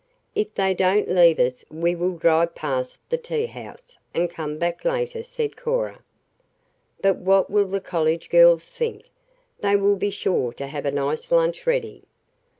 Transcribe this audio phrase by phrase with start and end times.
[0.33, 5.21] "If they don't leave us we will drive past the teahouse, and come back later,"
[5.21, 5.99] said Cora.
[7.03, 9.11] "But what will the college girls think?
[9.59, 12.01] They will be sure to have a nice lunch ready."